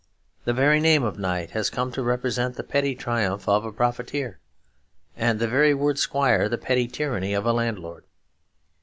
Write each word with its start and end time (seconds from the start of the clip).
The 0.45 0.53
very 0.53 0.79
name 0.79 1.03
of 1.03 1.19
knight 1.19 1.51
has 1.51 1.69
come 1.69 1.91
to 1.91 2.01
represent 2.01 2.55
the 2.55 2.63
petty 2.63 2.95
triumph 2.95 3.47
of 3.47 3.63
a 3.65 3.71
profiteer, 3.71 4.39
and 5.15 5.37
the 5.39 5.47
very 5.47 5.75
word 5.75 5.99
squire 5.99 6.49
the 6.49 6.57
petty 6.57 6.87
tyranny 6.87 7.35
of 7.35 7.45
a 7.45 7.53
landlord. 7.53 8.05